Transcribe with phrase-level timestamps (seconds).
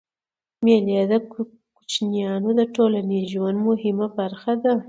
[0.63, 1.13] مېلې د
[1.75, 4.73] کوچنيانو د ټولنیز ژوند مهمه برخه ده.